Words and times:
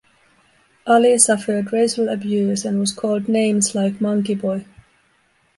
Ali 0.87 1.19
suffered 1.19 1.71
racial 1.71 2.09
abuse 2.09 2.65
and 2.65 2.79
was 2.79 2.91
called 2.91 3.29
names 3.29 3.75
like 3.75 4.01
Monkey 4.01 4.33
boy. 4.33 4.65